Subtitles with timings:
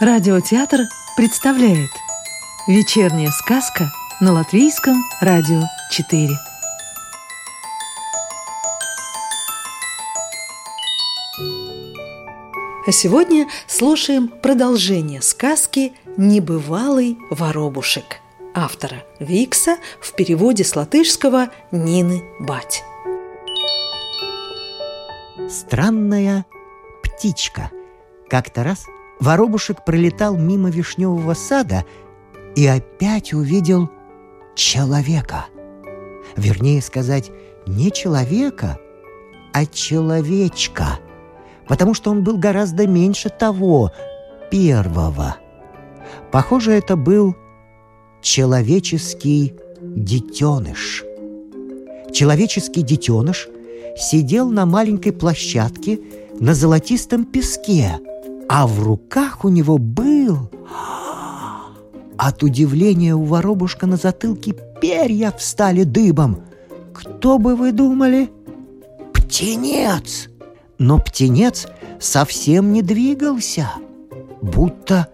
[0.00, 0.82] Радиотеатр
[1.16, 1.90] представляет
[2.68, 3.90] Вечерняя сказка
[4.20, 6.28] на Латвийском радио 4
[12.86, 18.20] А сегодня слушаем продолжение сказки «Небывалый воробушек»
[18.54, 22.84] автора Викса в переводе с латышского Нины Бать.
[25.50, 26.46] Странная
[27.02, 27.72] птичка.
[28.28, 28.86] Как-то раз–
[29.20, 31.84] Воробушек пролетал мимо вишневого сада
[32.54, 33.90] и опять увидел
[34.54, 35.46] человека.
[36.36, 37.30] Вернее сказать,
[37.66, 38.78] не человека,
[39.52, 41.00] а человечка,
[41.66, 43.92] потому что он был гораздо меньше того
[44.50, 45.36] первого.
[46.30, 47.34] Похоже, это был
[48.22, 51.04] человеческий детеныш.
[52.12, 53.48] Человеческий детеныш
[53.96, 55.98] сидел на маленькой площадке
[56.38, 57.98] на золотистом песке–
[58.48, 60.50] а в руках у него был...
[62.16, 66.40] От удивления у воробушка на затылке перья встали дыбом.
[66.92, 68.28] Кто бы вы думали?
[69.14, 70.28] Птенец!
[70.78, 71.68] Но птенец
[72.00, 73.70] совсем не двигался,
[74.42, 75.08] будто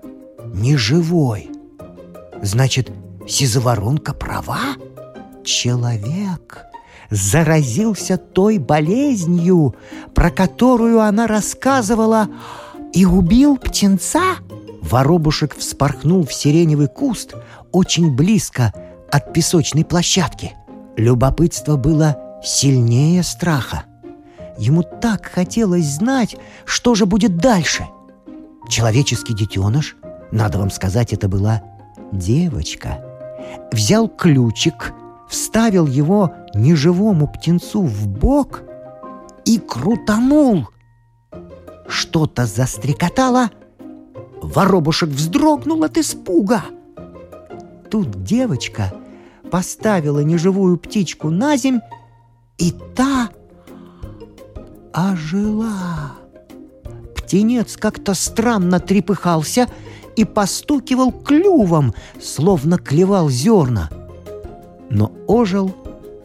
[0.55, 1.51] неживой.
[2.41, 2.91] Значит,
[3.27, 4.61] сизоворонка права?
[5.45, 6.65] Человек
[7.11, 9.75] заразился той болезнью,
[10.15, 12.29] про которую она рассказывала
[12.95, 14.37] и убил птенца?»
[14.81, 17.35] Воробушек вспорхнул в сиреневый куст
[17.73, 18.73] очень близко
[19.11, 20.53] от песочной площадки.
[20.97, 23.85] Любопытство было сильнее страха.
[24.59, 27.87] Ему так хотелось знать, что же будет дальше.
[28.69, 29.97] Человеческий детеныш,
[30.31, 31.63] надо вам сказать, это была
[32.13, 33.03] девочка,
[33.73, 34.93] взял ключик,
[35.29, 38.63] вставил его неживому птенцу в бок
[39.45, 40.69] и крутанул–
[41.95, 43.51] что-то застрекотало.
[44.43, 46.65] Воробушек вздрогнул от испуга.
[47.91, 48.93] Тут девочка
[49.51, 51.81] поставила неживую птичку на земь,
[52.59, 53.31] и та
[54.93, 56.13] ожила.
[57.17, 59.69] Птенец как-то странно трепыхался
[60.17, 63.89] и постукивал клювом, словно клевал зерна.
[64.91, 65.75] Но ожил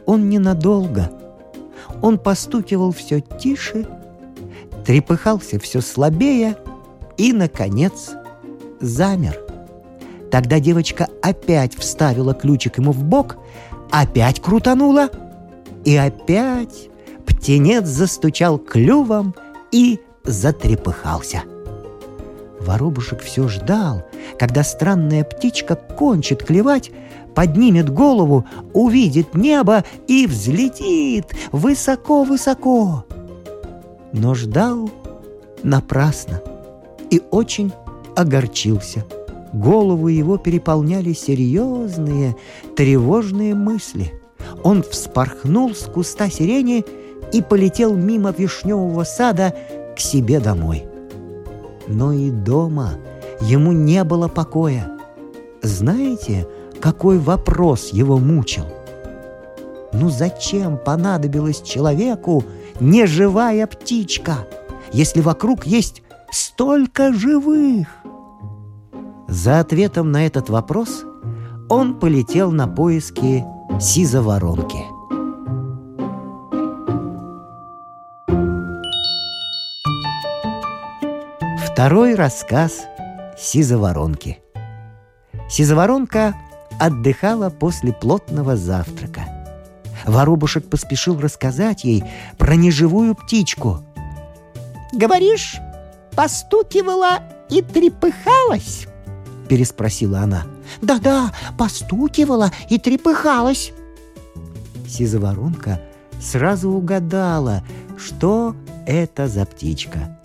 [0.05, 1.11] он ненадолго.
[2.01, 3.87] Он постукивал все тише
[4.89, 6.57] трепыхался все слабее
[7.15, 8.09] и, наконец,
[8.79, 9.39] замер.
[10.31, 13.37] Тогда девочка опять вставила ключик ему в бок,
[13.91, 15.11] опять крутанула,
[15.85, 16.89] и опять
[17.27, 19.35] птенец застучал клювом
[19.71, 21.43] и затрепыхался.
[22.59, 24.01] Воробушек все ждал,
[24.39, 26.89] когда странная птичка кончит клевать,
[27.35, 33.05] поднимет голову, увидит небо и взлетит высоко-высоко
[34.13, 34.89] но ждал
[35.63, 36.41] напрасно
[37.09, 37.71] и очень
[38.15, 39.05] огорчился.
[39.53, 42.35] Голову его переполняли серьезные,
[42.75, 44.13] тревожные мысли.
[44.63, 46.85] Он вспорхнул с куста сирени
[47.33, 49.55] и полетел мимо вишневого сада
[49.95, 50.83] к себе домой.
[51.87, 52.93] Но и дома
[53.41, 54.91] ему не было покоя.
[55.61, 56.47] Знаете,
[56.79, 58.65] какой вопрос его мучил?
[59.91, 62.43] Ну зачем понадобилось человеку
[62.79, 64.47] неживая птичка,
[64.93, 67.87] если вокруг есть столько живых?
[69.27, 71.03] За ответом на этот вопрос
[71.69, 73.43] он полетел на поиски
[73.79, 74.83] сизоворонки.
[81.65, 82.81] Второй рассказ
[83.37, 84.39] сизоворонки.
[85.49, 86.35] Сизоворонка
[86.79, 89.21] отдыхала после плотного завтрака–
[90.09, 92.03] Воробушек поспешил рассказать ей
[92.37, 93.83] про неживую птичку.
[94.91, 95.57] «Говоришь,
[96.15, 98.87] постукивала и трепыхалась?»
[99.47, 100.45] Переспросила она.
[100.81, 103.71] «Да-да, постукивала и трепыхалась».
[104.87, 105.81] Сизоворонка
[106.19, 107.63] сразу угадала,
[107.97, 108.55] что
[108.87, 110.19] это за птичка.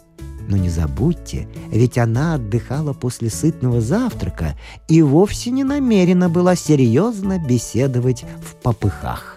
[0.49, 4.59] Но не забудьте, ведь она отдыхала после сытного завтрака
[4.89, 9.34] и вовсе не намерена была серьезно беседовать в попыхах.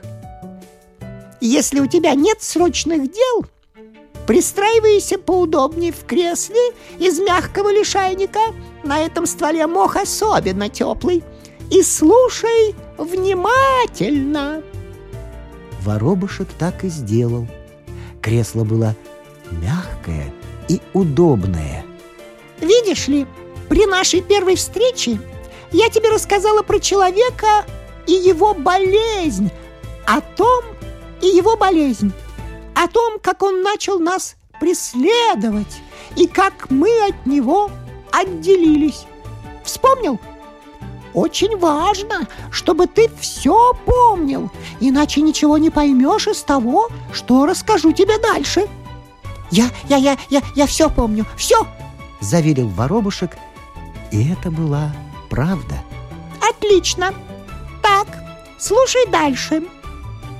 [1.39, 3.45] Если у тебя нет срочных дел,
[4.25, 8.39] пристраивайся поудобнее в кресле из мягкого лишайника.
[8.83, 11.23] На этом стволе мох особенно теплый.
[11.69, 14.63] И слушай внимательно.
[15.83, 17.47] Воробушек так и сделал.
[18.21, 18.95] Кресло было
[19.51, 20.33] мягкое
[20.67, 21.85] и удобное.
[22.59, 23.27] Видишь ли,
[23.69, 25.19] при нашей первой встрече
[25.71, 27.65] я тебе рассказала про человека
[28.07, 29.51] и его болезнь,
[30.05, 30.63] о том,
[31.27, 32.13] и его болезнь,
[32.75, 35.81] о том, как он начал нас преследовать
[36.15, 37.69] и как мы от него
[38.12, 39.06] отделились.
[39.63, 40.19] Вспомнил?
[41.13, 48.19] Очень важно, чтобы ты все помнил, иначе ничего не поймешь из того, что расскажу тебе
[48.19, 48.68] дальше.
[49.50, 51.65] Я, я, я, я, я все помню, все,
[52.21, 53.31] заверил воробушек,
[54.12, 54.91] и это была
[55.30, 55.75] правда.
[56.47, 57.13] Отлично.
[57.81, 58.07] Так,
[58.59, 59.63] слушай дальше.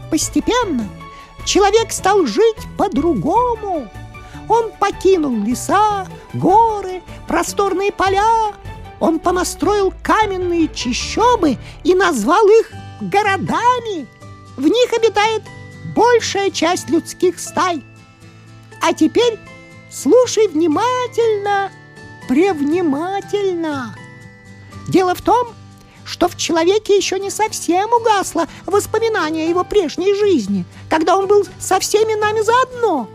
[0.10, 0.88] Постепенно
[1.46, 3.90] человек стал жить по-другому.
[4.48, 8.54] Он покинул леса, горы, просторные поля.
[9.00, 12.72] Он понастроил каменные чащобы и назвал их
[13.02, 14.08] городами.
[14.56, 15.44] В них обитает
[15.96, 17.84] большая часть людских стай.
[18.82, 19.38] А теперь
[19.92, 21.72] слушай внимательно,
[22.28, 23.96] превнимательно.
[24.88, 25.50] Дело в том,
[26.08, 31.80] что в человеке еще не совсем угасло воспоминание его прежней жизни, когда он был со
[31.80, 33.10] всеми нами заодно.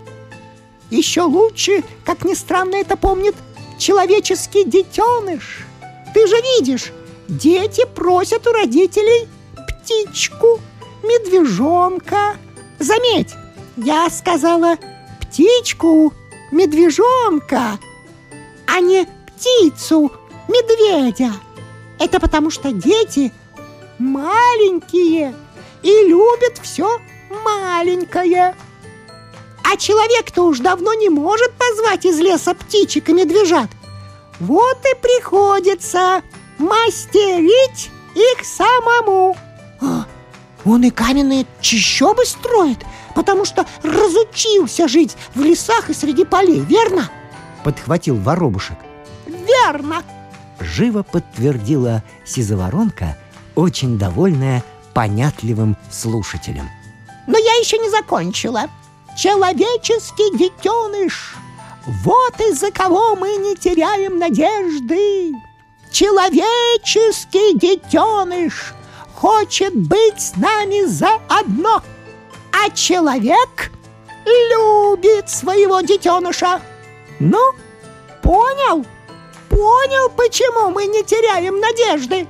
[0.90, 3.34] Еще лучше, как ни странно, это помнит
[3.78, 5.66] человеческий детеныш.
[6.12, 6.92] Ты же видишь,
[7.28, 10.60] дети просят у родителей птичку,
[11.02, 12.36] медвежонка.
[12.78, 13.30] Заметь,
[13.78, 14.76] я сказала
[15.22, 16.12] птичку,
[16.50, 17.78] медвежонка,
[18.66, 20.12] а не птицу,
[20.46, 21.32] медведя.
[22.02, 23.32] Это потому что дети
[24.00, 25.36] маленькие
[25.84, 26.98] и любят все
[27.44, 28.56] маленькое.
[29.62, 33.70] А человек-то уж давно не может позвать из леса птичек и медвежат.
[34.40, 36.22] Вот и приходится
[36.58, 39.36] мастерить их самому.
[39.80, 40.06] А,
[40.64, 42.78] он и каменные чащобы строит,
[43.14, 47.08] потому что разучился жить в лесах и среди полей, верно?
[47.62, 48.78] Подхватил воробушек.
[49.24, 50.02] Верно
[50.60, 53.16] живо подтвердила сизоворонка,
[53.54, 54.62] очень довольная
[54.94, 56.68] понятливым слушателем.
[57.26, 58.64] Но я еще не закончила.
[59.16, 61.34] Человеческий детеныш.
[62.04, 65.32] Вот из-за кого мы не теряем надежды.
[65.90, 68.74] Человеческий детеныш
[69.14, 71.82] хочет быть с нами заодно.
[72.52, 73.70] А человек
[74.24, 76.60] любит своего детеныша.
[77.18, 77.52] Ну,
[78.22, 78.86] понял?
[79.52, 82.26] Понял, почему мы не теряем надежды.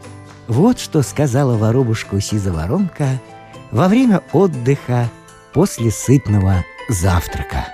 [0.49, 3.21] Вот что сказала воробушку Сизоворонка
[3.71, 5.09] во время отдыха
[5.55, 7.69] после сытного завтрака.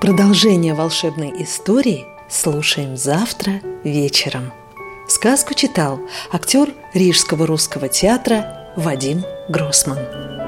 [0.00, 4.52] Продолжение волшебной истории слушаем завтра вечером.
[5.06, 6.00] Сказку читал
[6.32, 10.39] актер Рижского русского театра Вадим Гроссман.